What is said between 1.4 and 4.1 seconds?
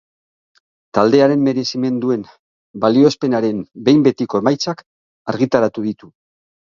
merezimenduen balioespenaren behin